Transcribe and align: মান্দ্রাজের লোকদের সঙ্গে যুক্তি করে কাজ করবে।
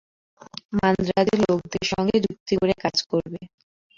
মান্দ্রাজের 0.77 1.39
লোকদের 1.43 1.85
সঙ্গে 1.91 2.15
যুক্তি 2.25 2.53
করে 2.57 2.73
কাজ 2.83 2.97
করবে। 3.11 3.39